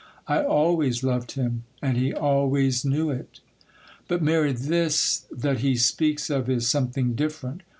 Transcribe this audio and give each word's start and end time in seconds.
I 0.27 0.41
always 0.43 1.03
loved 1.03 1.33
him, 1.33 1.65
and 1.79 1.95
he 1.95 2.11
always 2.11 2.83
knew 2.83 3.11
it.' 3.11 3.39
'But, 4.07 4.23
Mary, 4.23 4.51
this 4.51 5.27
that 5.31 5.59
he 5.59 5.75
speaks 5.75 6.31
of 6.31 6.49
is 6.49 6.67
something 6.67 7.13
different. 7.13 7.61